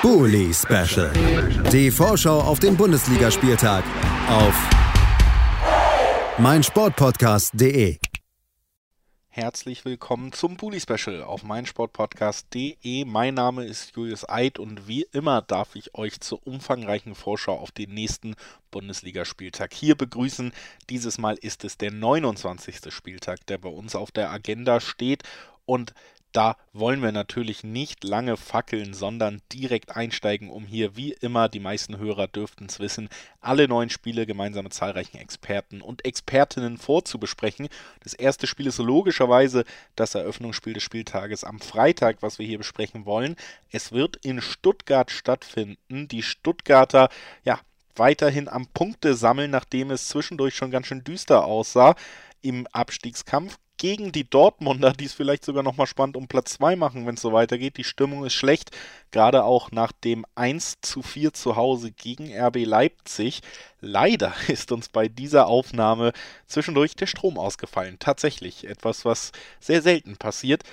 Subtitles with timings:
[0.00, 1.10] Bully Special.
[1.72, 3.82] Die Vorschau auf den Bundesligaspieltag
[4.28, 4.54] auf
[6.38, 7.98] meinsportpodcast.de.
[9.26, 13.06] Herzlich willkommen zum Bully Special auf meinsportpodcast.de.
[13.06, 17.72] Mein Name ist Julius Eid und wie immer darf ich euch zur umfangreichen Vorschau auf
[17.72, 18.36] den nächsten
[18.70, 20.52] Bundesligaspieltag hier begrüßen.
[20.90, 22.94] Dieses Mal ist es der 29.
[22.94, 25.24] Spieltag, der bei uns auf der Agenda steht
[25.66, 25.92] und
[26.32, 31.60] da wollen wir natürlich nicht lange fackeln, sondern direkt einsteigen, um hier wie immer, die
[31.60, 33.08] meisten Hörer dürften es wissen,
[33.40, 37.68] alle neuen Spiele gemeinsam mit zahlreichen Experten und Expertinnen vorzubesprechen.
[38.02, 39.64] Das erste Spiel ist logischerweise
[39.96, 43.36] das Eröffnungsspiel des Spieltages am Freitag, was wir hier besprechen wollen.
[43.70, 46.08] Es wird in Stuttgart stattfinden.
[46.08, 47.08] Die Stuttgarter,
[47.44, 47.58] ja,
[47.96, 51.94] weiterhin am Punkte sammeln, nachdem es zwischendurch schon ganz schön düster aussah
[52.40, 57.06] im Abstiegskampf gegen die Dortmunder, die es vielleicht sogar nochmal spannend um Platz 2 machen,
[57.06, 57.76] wenn es so weitergeht.
[57.76, 58.70] Die Stimmung ist schlecht,
[59.10, 63.40] gerade auch nach dem 1 zu 4 zu Hause gegen RB Leipzig.
[63.80, 66.12] Leider ist uns bei dieser Aufnahme
[66.46, 67.96] zwischendurch der Strom ausgefallen.
[67.98, 70.64] Tatsächlich etwas, was sehr selten passiert.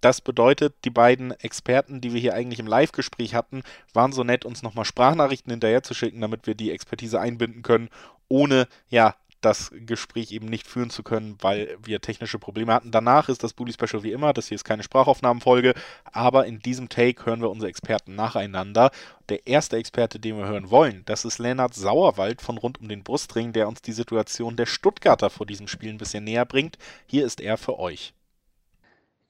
[0.00, 4.44] Das bedeutet, die beiden Experten, die wir hier eigentlich im Live-Gespräch hatten, waren so nett,
[4.44, 7.90] uns nochmal Sprachnachrichten hinterher zu schicken, damit wir die Expertise einbinden können,
[8.28, 9.14] ohne ja
[9.44, 12.90] das Gespräch eben nicht führen zu können, weil wir technische Probleme hatten.
[12.90, 16.88] Danach ist das Bully Special wie immer, das hier ist keine Sprachaufnahmenfolge, aber in diesem
[16.88, 18.90] Take hören wir unsere Experten nacheinander.
[19.28, 23.02] Der erste Experte, den wir hören wollen, das ist Lennart Sauerwald von rund um den
[23.04, 26.78] Brustring, der uns die Situation der Stuttgarter vor diesem Spiel ein bisschen näher bringt.
[27.06, 28.14] Hier ist er für euch.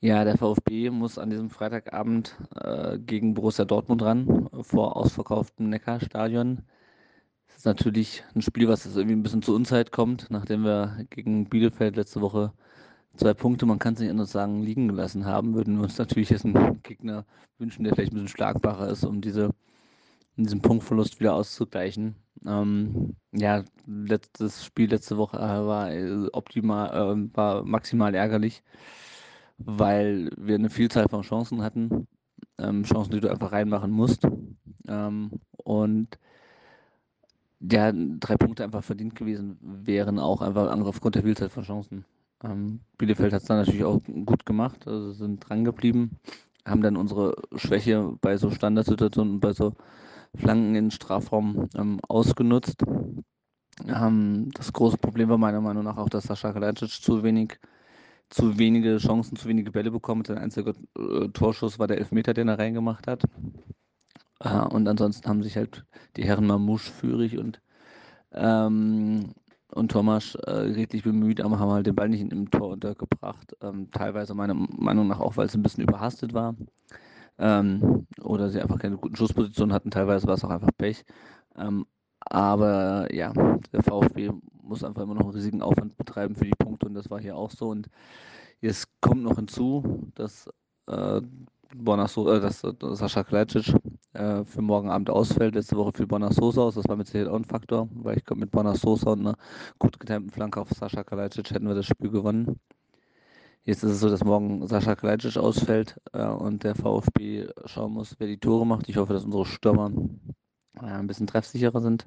[0.00, 6.62] Ja, der VfB muss an diesem Freitagabend äh, gegen Borussia Dortmund ran, vor ausverkauftem Neckarstadion
[7.56, 11.48] ist natürlich ein Spiel, was jetzt irgendwie ein bisschen zur Unzeit kommt, nachdem wir gegen
[11.48, 12.52] Bielefeld letzte Woche
[13.16, 16.30] zwei Punkte, man kann es nicht anders sagen, liegen gelassen haben, würden wir uns natürlich
[16.30, 17.24] jetzt einen Gegner
[17.58, 19.50] wünschen, der vielleicht ein bisschen schlagbarer ist, um diese,
[20.36, 22.16] diesen Punktverlust wieder auszugleichen.
[22.44, 28.62] Ähm, ja, letztes Spiel letzte Woche äh, war äh, optimal, äh, war maximal ärgerlich,
[29.58, 32.06] weil wir eine Vielzahl von Chancen hatten,
[32.58, 34.26] ähm, Chancen, die du einfach reinmachen musst.
[34.88, 36.18] Ähm, und
[37.60, 42.04] ja, drei Punkte einfach verdient gewesen wären, auch einfach aufgrund der Vielzahl von Chancen.
[42.42, 46.18] Ähm, Bielefeld hat es dann natürlich auch gut gemacht, also sind dran geblieben,
[46.66, 49.74] haben dann unsere Schwäche bei so Standardsituationen und bei so
[50.36, 52.82] Flanken in Strafraum ähm, ausgenutzt.
[53.86, 57.58] Ähm, das große Problem war meiner Meinung nach auch, dass Sascha Kalajdzic zu wenig,
[58.30, 60.24] zu wenige Chancen, zu wenige Bälle bekommen.
[60.24, 63.22] Sein einziger äh, Torschuss war der Elfmeter, den er reingemacht hat.
[64.44, 65.84] Äh, und ansonsten haben sich halt
[66.16, 67.60] die Herren Mamouche, Führig und,
[68.32, 69.34] ähm,
[69.72, 73.56] und Thomas äh, redlich bemüht, aber haben halt den Ball nicht im Tor untergebracht.
[73.62, 76.54] Ähm, teilweise meiner Meinung nach auch, weil es ein bisschen überhastet war.
[77.38, 79.90] Ähm, oder sie einfach keine guten Schusspositionen hatten.
[79.90, 81.04] Teilweise war es auch einfach Pech.
[81.56, 81.86] Ähm,
[82.20, 83.32] aber ja,
[83.72, 84.30] der VfB
[84.62, 87.36] muss einfach immer noch einen riesigen Aufwand betreiben für die Punkte und das war hier
[87.36, 87.68] auch so.
[87.68, 87.88] Und
[88.60, 90.48] jetzt kommt noch hinzu, dass
[90.86, 91.20] äh,
[91.74, 93.74] Bonasso, äh, dass, dass Sascha Kalajdzic
[94.12, 95.54] äh, für morgen Abend ausfällt.
[95.54, 98.24] Letzte Woche fiel Bonner Sosa aus, das war mit Sicherheit auch ein Faktor, weil ich
[98.24, 99.36] glaube, mit Bonner Sosa und einer
[99.78, 102.60] gut getimten Flanke auf Sascha Kalajdzic hätten wir das Spiel gewonnen.
[103.64, 108.14] Jetzt ist es so, dass morgen Sascha Kalajdzic ausfällt äh, und der VfB schauen muss,
[108.18, 108.88] wer die Tore macht.
[108.88, 109.90] Ich hoffe, dass unsere Stürmer
[110.80, 112.06] äh, ein bisschen treffsicherer sind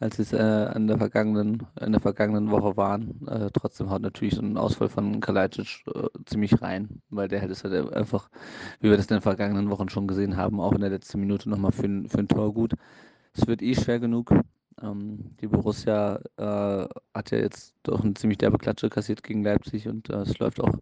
[0.00, 3.26] als sie es äh, in, der vergangenen, in der vergangenen Woche waren.
[3.26, 7.52] Äh, trotzdem haut natürlich so ein Ausfall von Kalajdzic äh, ziemlich rein, weil der hätte
[7.52, 8.30] es halt einfach,
[8.80, 11.50] wie wir das in den vergangenen Wochen schon gesehen haben, auch in der letzten Minute
[11.50, 12.74] nochmal für, für ein Tor gut.
[13.32, 14.32] Es wird eh schwer genug.
[14.80, 19.88] Ähm, die Borussia äh, hat ja jetzt doch eine ziemlich derbe Klatsche kassiert gegen Leipzig
[19.88, 20.78] und äh, es läuft auch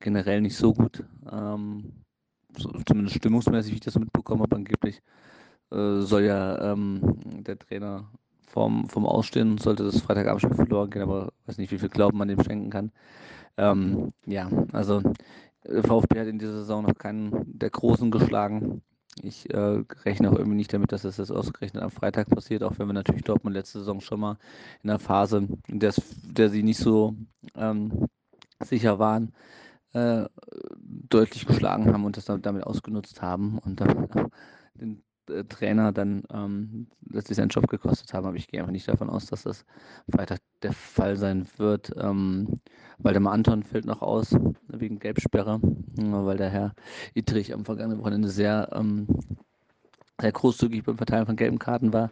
[0.00, 1.04] generell nicht so gut.
[1.30, 1.92] Ähm,
[2.56, 5.00] so, zumindest stimmungsmäßig, wie ich das mitbekommen habe, angeblich
[5.70, 7.00] äh, soll ja ähm,
[7.44, 8.10] der Trainer
[8.48, 12.28] vom, vom Ausstehen sollte das Freitagabendspiel verloren gehen, aber weiß nicht, wie viel Glauben man
[12.28, 12.92] dem schenken kann.
[13.56, 15.02] Ähm, ja, also
[15.64, 18.82] der VfB hat in dieser Saison noch keinen der Großen geschlagen.
[19.22, 22.78] Ich äh, rechne auch irgendwie nicht damit, dass das jetzt ausgerechnet am Freitag passiert, auch
[22.78, 24.38] wenn wir natürlich Dortmund letzte Saison schon mal
[24.82, 25.92] in der Phase, in der,
[26.22, 27.14] der sie nicht so
[27.56, 28.06] ähm,
[28.62, 29.32] sicher waren,
[29.92, 30.26] äh,
[30.80, 34.08] deutlich geschlagen haben und das damit ausgenutzt haben und dann
[34.74, 35.07] den äh,
[35.48, 39.26] Trainer dann ähm, letztlich seinen Job gekostet haben, aber ich gehe einfach nicht davon aus,
[39.26, 39.64] dass das
[40.06, 41.92] weiter der Fall sein wird.
[41.96, 42.60] Ähm,
[42.98, 44.34] Waldemar Anton fällt noch aus
[44.68, 46.74] wegen Gelbsperre, weil der Herr
[47.14, 49.06] Ittrich am vergangenen Wochenende sehr, ähm,
[50.20, 52.10] sehr großzügig beim Verteilen von gelben Karten war.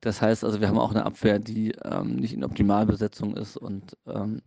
[0.00, 3.96] Das heißt also, wir haben auch eine Abwehr, die ähm, nicht in Optimalbesetzung ist und
[4.06, 4.40] ähm,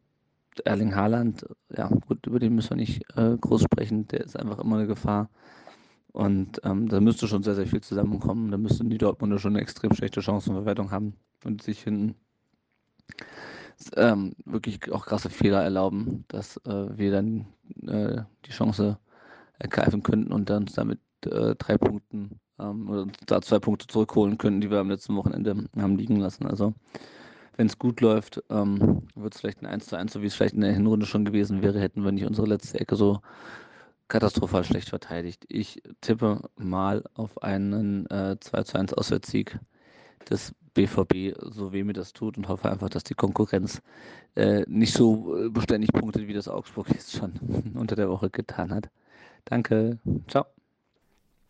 [0.65, 1.45] Erling Haaland,
[1.75, 4.87] ja gut, über den müssen wir nicht äh, groß sprechen, der ist einfach immer eine
[4.87, 5.29] Gefahr.
[6.13, 8.51] Und ähm, da müsste schon sehr, sehr viel zusammenkommen.
[8.51, 12.15] Da müssten die Dortmunder schon eine extrem schlechte Chancenverwertung haben und sich hinten
[13.95, 17.47] ähm, wirklich auch krasse Fehler erlauben, dass äh, wir dann
[17.87, 18.99] äh, die Chance
[19.57, 24.61] ergreifen könnten und dann damit äh, drei Punkten ähm, oder da zwei Punkte zurückholen könnten,
[24.61, 26.45] die wir am letzten Wochenende haben liegen lassen.
[26.45, 26.73] Also
[27.57, 30.35] wenn es gut läuft, ähm, wird es vielleicht ein 1 zu 1, so wie es
[30.35, 33.21] vielleicht in der Hinrunde schon gewesen wäre, hätten wir nicht unsere letzte Ecke so
[34.13, 35.43] katastrophal schlecht verteidigt.
[35.47, 39.57] Ich tippe mal auf einen äh, 2 zu 1 Auswärtssieg
[40.29, 43.81] des BVB, so weh mir das tut und hoffe einfach, dass die Konkurrenz
[44.35, 47.33] äh, nicht so äh, beständig punktet, wie das Augsburg jetzt schon
[47.73, 48.87] unter der Woche getan hat.
[49.45, 50.45] Danke, ciao.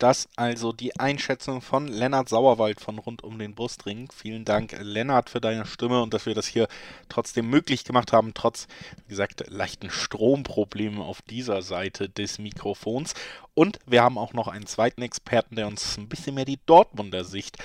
[0.04, 4.10] Das also die Einschätzung von Lennart Sauerwald von rund um den Brustring.
[4.14, 6.68] Vielen Dank, Lennart, für deine Stimme und dass wir das hier
[7.08, 8.66] trotzdem möglich gemacht haben, trotz,
[9.06, 13.14] wie gesagt, leichten Stromproblemen auf dieser Seite des Mikrofons.
[13.54, 17.24] Und wir haben auch noch einen zweiten Experten, der uns ein bisschen mehr die Dortmunder
[17.24, 17.56] Sicht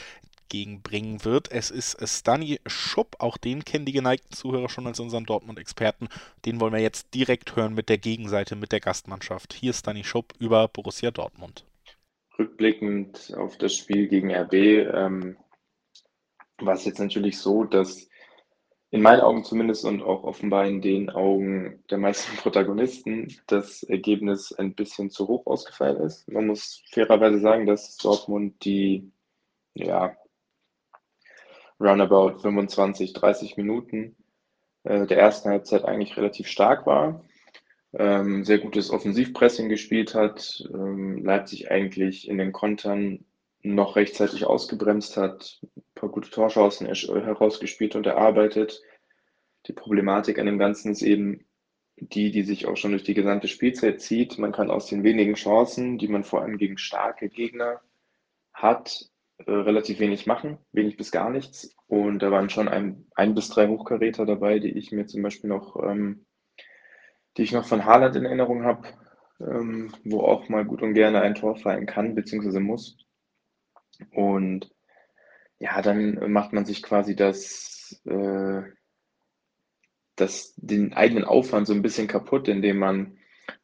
[0.43, 1.51] entgegenbringen wird.
[1.51, 6.07] Es ist Stani Schupp, auch den kennen die geneigten Zuhörer schon als unseren Dortmund-Experten.
[6.45, 9.51] Den wollen wir jetzt direkt hören mit der Gegenseite, mit der Gastmannschaft.
[9.51, 11.65] Hier ist Stani Schupp über Borussia Dortmund
[12.39, 15.37] rückblickend auf das Spiel gegen RB ähm,
[16.59, 18.09] war es jetzt natürlich so, dass
[18.91, 24.51] in meinen Augen zumindest und auch offenbar in den Augen der meisten Protagonisten das Ergebnis
[24.53, 26.27] ein bisschen zu hoch ausgefallen ist.
[26.31, 29.11] Man muss fairerweise sagen, dass Dortmund die
[29.75, 30.15] ja,
[31.79, 34.15] roundabout 25, 30 Minuten
[34.83, 37.23] äh, der ersten Halbzeit eigentlich relativ stark war
[37.93, 43.25] ähm, sehr gutes Offensivpressing gespielt hat, ähm, Leipzig eigentlich in den Kontern
[43.61, 48.81] noch rechtzeitig ausgebremst hat, ein paar gute Torchancen herausgespielt und erarbeitet.
[49.67, 51.45] Die Problematik an dem Ganzen ist eben
[51.97, 54.37] die, die sich auch schon durch die gesamte Spielzeit zieht.
[54.37, 57.81] Man kann aus den wenigen Chancen, die man vor allem gegen starke Gegner
[58.53, 61.75] hat, äh, relativ wenig machen, wenig bis gar nichts.
[61.87, 65.49] Und da waren schon ein, ein bis drei Hochkaräter dabei, die ich mir zum Beispiel
[65.49, 66.25] noch ähm,
[67.37, 68.87] die ich noch von Haaland in Erinnerung habe,
[69.39, 72.97] ähm, wo auch mal gut und gerne ein Tor fallen kann, beziehungsweise muss.
[74.11, 74.71] Und
[75.59, 78.61] ja, dann macht man sich quasi das, äh,
[80.15, 83.17] das, den eigenen Aufwand so ein bisschen kaputt, indem man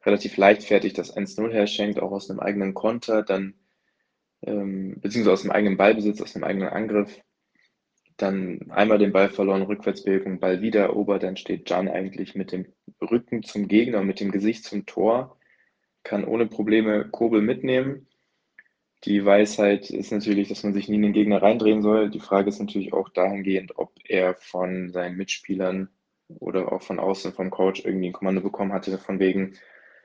[0.06, 3.56] relativ leichtfertig das 1-0 herschenkt, auch aus einem eigenen Konter, dann
[4.42, 7.20] ähm, beziehungsweise aus dem eigenen Ballbesitz, aus dem eigenen Angriff
[8.18, 12.66] dann einmal den Ball verloren, Rückwärtsbewegung, Ball wieder erobert, dann steht Jan eigentlich mit dem
[13.02, 15.38] Rücken zum Gegner und mit dem Gesicht zum Tor,
[16.04, 18.08] kann ohne Probleme Kobel mitnehmen.
[19.04, 22.10] Die Weisheit ist natürlich, dass man sich nie in den Gegner reindrehen soll.
[22.10, 25.90] Die Frage ist natürlich auch dahingehend, ob er von seinen Mitspielern
[26.28, 29.54] oder auch von außen vom Coach irgendwie ein Kommando bekommen hatte, von wegen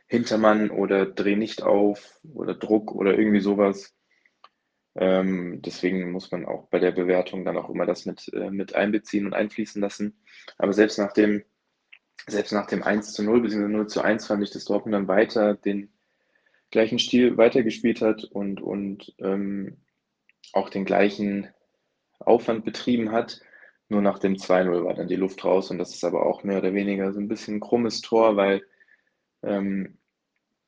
[0.07, 3.95] Hintermann oder dreh nicht auf oder Druck oder irgendwie sowas.
[4.97, 8.75] Ähm, deswegen muss man auch bei der Bewertung dann auch immer das mit, äh, mit
[8.75, 10.21] einbeziehen und einfließen lassen.
[10.59, 11.45] Aber selbst nach dem,
[12.27, 13.69] selbst nach dem 1 zu 0 bzw.
[13.69, 15.93] 0 zu 1 fand ich, dass Dortmund dann weiter den
[16.71, 19.79] gleichen Stil weitergespielt hat und, und ähm,
[20.53, 21.49] auch den gleichen
[22.19, 23.41] Aufwand betrieben hat.
[23.89, 26.59] Nur nach dem 2-0 war dann die Luft raus und das ist aber auch mehr
[26.59, 28.63] oder weniger so ein bisschen ein krummes Tor, weil
[29.43, 30.00] ähm,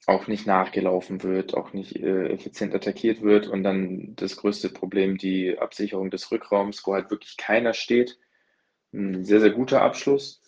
[0.06, 5.16] auch nicht nachgelaufen wird, auch nicht äh, effizient attackiert wird und dann das größte Problem,
[5.16, 8.18] die Absicherung des Rückraums, wo halt wirklich keiner steht.
[8.92, 10.42] Ein sehr, sehr guter Abschluss.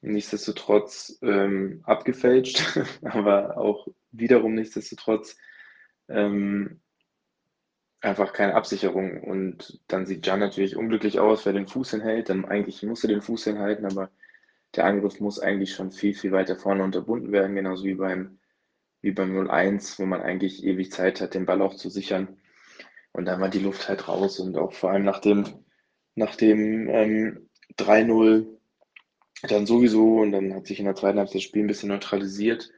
[0.00, 5.36] Nichtsdestotrotz ähm, abgefälscht, aber auch wiederum nichtsdestotrotz
[6.08, 6.80] ähm,
[8.00, 9.22] einfach keine Absicherung.
[9.22, 12.28] Und dann sieht Jan natürlich unglücklich aus, wer den Fuß hinhält.
[12.30, 14.10] Dann eigentlich muss er den Fuß hinhalten, aber
[14.76, 18.39] der Angriff muss eigentlich schon viel, viel weiter vorne unterbunden werden, genauso wie beim
[19.02, 22.38] wie beim 0-1, wo man eigentlich ewig Zeit hat, den Ball auch zu sichern.
[23.12, 25.44] Und dann war die Luft halt raus und auch vor allem nach dem,
[26.14, 28.46] nach dem ähm, 3-0
[29.42, 32.70] dann sowieso und dann hat sich in der zweiten Halbzeit das Spiel ein bisschen neutralisiert.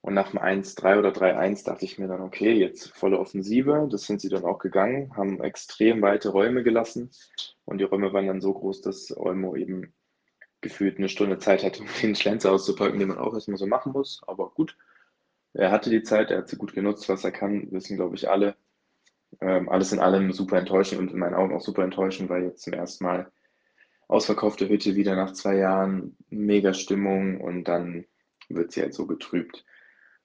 [0.00, 3.88] Und nach dem 1-3 oder 3-1 dachte ich mir dann, okay, jetzt volle Offensive.
[3.90, 7.10] Das sind sie dann auch gegangen, haben extrem weite Räume gelassen.
[7.64, 9.92] Und die Räume waren dann so groß, dass Olmo eben
[10.60, 13.92] gefühlt eine Stunde Zeit hatte, um den Schlenzer auszupacken, den man auch erstmal so machen
[13.92, 14.22] muss.
[14.26, 14.76] Aber gut,
[15.58, 18.30] er hatte die Zeit, er hat sie gut genutzt, was er kann, wissen, glaube ich,
[18.30, 18.56] alle.
[19.40, 22.62] Ähm, alles in allem super enttäuschend und in meinen Augen auch super enttäuschend, weil jetzt
[22.62, 23.30] zum ersten Mal
[24.06, 28.06] ausverkaufte Hütte wieder nach zwei Jahren, mega Stimmung und dann
[28.48, 29.64] wird sie halt so getrübt.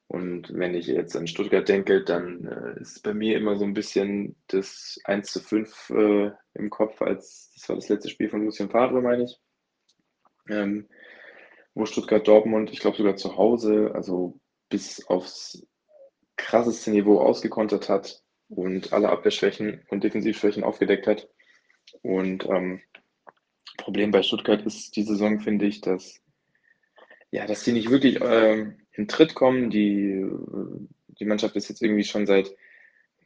[0.07, 3.73] Und wenn ich jetzt an Stuttgart denke, dann äh, ist bei mir immer so ein
[3.73, 8.45] bisschen das 1 zu 5 äh, im Kopf, als das war das letzte Spiel von
[8.45, 9.39] Lucien Favre, meine ich.
[10.47, 10.87] Ähm,
[11.73, 14.39] wo Stuttgart Dortmund, ich glaube sogar zu Hause, also
[14.73, 15.67] bis aufs
[16.35, 21.29] krasseste Niveau ausgekontert hat und alle Abwehrschwächen und Defensivschwächen aufgedeckt hat.
[22.01, 22.81] Und ähm,
[23.77, 26.19] Problem bei Stuttgart ist die Saison, finde ich, dass
[27.29, 29.69] ja, dass die nicht wirklich ähm, in Tritt kommen.
[29.69, 30.25] Die,
[31.19, 32.55] die Mannschaft ist jetzt irgendwie schon seit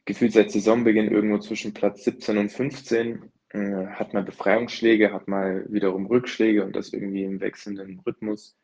[0.04, 3.30] gefühlt seit Saisonbeginn irgendwo zwischen Platz 17 und 15.
[3.50, 8.54] Äh, hat mal Befreiungsschläge, hat mal wiederum Rückschläge und das irgendwie im wechselnden Rhythmus.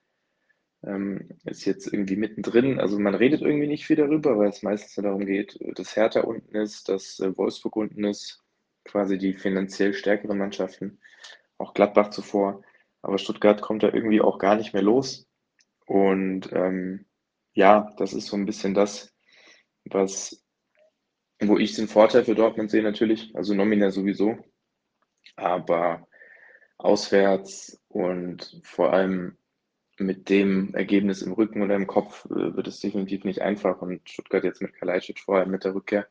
[0.87, 2.79] Ähm, ist jetzt irgendwie mittendrin.
[2.79, 6.55] Also man redet irgendwie nicht viel darüber, weil es meistens darum geht, dass Hertha unten
[6.57, 8.43] ist, dass äh, Wolfsburg unten ist,
[8.85, 11.01] quasi die finanziell stärkeren Mannschaften,
[11.59, 12.63] auch Gladbach zuvor.
[13.03, 15.27] Aber Stuttgart kommt da irgendwie auch gar nicht mehr los.
[15.87, 17.07] Und ähm,
[17.55, 19.15] ja, das ist so ein bisschen das,
[19.85, 20.45] was,
[21.41, 24.39] wo ich den Vorteil für Dortmund sehe natürlich, also nominell sowieso,
[25.37, 26.07] aber
[26.79, 29.37] auswärts und vor allem
[29.99, 34.09] mit dem Ergebnis im Rücken oder im Kopf äh, wird es definitiv nicht einfach und
[34.09, 36.07] Stuttgart jetzt mit Kalajdzic vorher mit der Rückkehr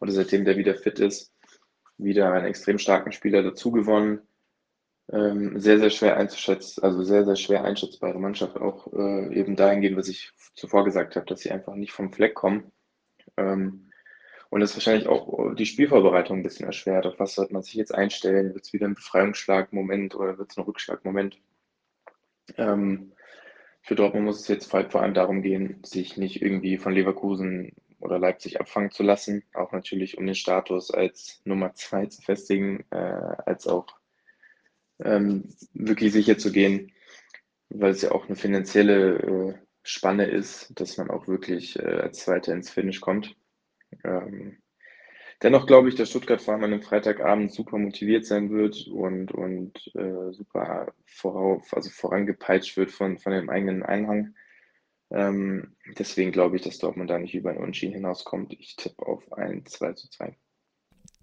[0.00, 1.32] oder seitdem der wieder fit ist,
[1.98, 4.20] wieder einen extrem starken Spieler dazu gewonnen
[5.12, 9.96] ähm, sehr, sehr schwer einzuschätzen, also sehr, sehr schwer einschätzbare Mannschaft, auch äh, eben dahingehend,
[9.96, 12.70] was ich zuvor gesagt habe, dass sie einfach nicht vom Fleck kommen.
[13.36, 13.90] Ähm,
[14.50, 17.06] und das wahrscheinlich auch die Spielvorbereitung ein bisschen erschwert.
[17.06, 18.54] Auf was sollte man sich jetzt einstellen?
[18.54, 21.38] Wird es wieder ein Befreiungsschlagmoment oder wird es ein Rückschlagmoment?
[22.56, 23.12] Ähm,
[23.82, 28.18] für Dortmund muss es jetzt vor allem darum gehen, sich nicht irgendwie von Leverkusen oder
[28.18, 32.96] Leipzig abfangen zu lassen, auch natürlich um den Status als Nummer zwei zu festigen, äh,
[32.96, 33.86] als auch
[35.00, 36.92] ähm, wirklich sicher zu gehen,
[37.68, 42.20] weil es ja auch eine finanzielle äh, Spanne ist, dass man auch wirklich äh, als
[42.20, 43.36] Zweiter ins Finish kommt.
[44.04, 44.58] Ähm,
[45.42, 49.32] dennoch glaube ich, dass Stuttgart vor allem an einem Freitagabend super motiviert sein wird und,
[49.32, 54.34] und äh, super vorauf, also vorangepeitscht wird von, von dem eigenen Einhang.
[55.10, 58.52] Ähm, deswegen glaube ich, dass Dortmund da nicht über ein Unschieden hinauskommt.
[58.54, 60.36] Ich tippe auf ein 2 zu 2.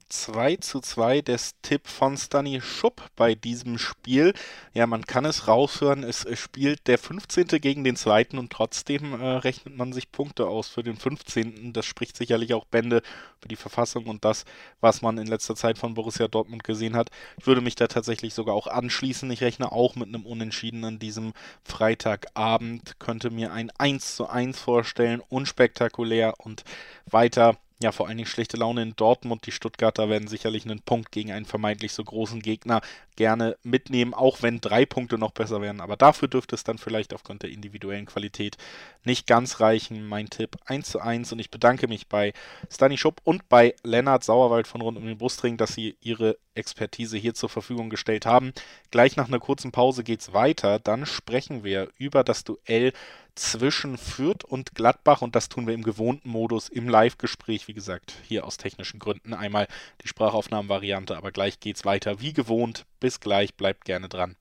[0.10, 4.34] 2 zu 2 des Tipp von Stani Schupp bei diesem Spiel.
[4.74, 7.48] Ja, man kann es raushören, es spielt der 15.
[7.60, 8.28] gegen den 2.
[8.34, 11.74] und trotzdem äh, rechnet man sich Punkte aus für den 15.
[11.74, 13.02] Das spricht sicherlich auch Bände
[13.42, 14.46] für die Verfassung und das,
[14.80, 17.10] was man in letzter Zeit von Borussia Dortmund gesehen hat.
[17.38, 19.30] Ich würde mich da tatsächlich sogar auch anschließen.
[19.32, 21.34] Ich rechne auch mit einem Unentschieden an diesem
[21.64, 26.64] Freitagabend, könnte mir ein 1 zu 1 vorstellen, unspektakulär und
[27.06, 29.46] weiter ja, vor allen Dingen schlechte Laune in Dortmund.
[29.46, 32.82] Die Stuttgarter werden sicherlich einen Punkt gegen einen vermeintlich so großen Gegner
[33.16, 35.80] gerne mitnehmen, auch wenn drei Punkte noch besser wären.
[35.80, 38.58] Aber dafür dürfte es dann vielleicht aufgrund der individuellen Qualität
[39.04, 40.08] nicht ganz reichen.
[40.08, 42.34] Mein Tipp 1 zu 1 und ich bedanke mich bei
[42.72, 47.18] Stani Schupp und bei Lennart Sauerwald von Rund um den Brustring, dass sie ihre Expertise
[47.18, 48.54] hier zur Verfügung gestellt haben.
[48.90, 50.80] Gleich nach einer kurzen Pause geht es weiter.
[50.80, 52.94] Dann sprechen wir über das Duell
[53.38, 58.14] zwischen Fürth und Gladbach und das tun wir im gewohnten Modus im Live-Gespräch, wie gesagt,
[58.24, 59.34] hier aus technischen Gründen.
[59.34, 59.68] Einmal
[60.04, 62.86] die Sprachaufnahmenvariante, aber gleich geht's weiter wie gewohnt.
[63.00, 64.36] Bis gleich, bleibt gerne dran.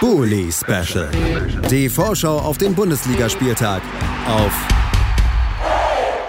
[0.00, 1.10] Bully Special.
[1.70, 3.82] Die Vorschau auf den Bundesligaspieltag
[4.26, 4.52] auf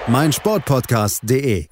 [0.08, 1.68] meinsportpodcast.de.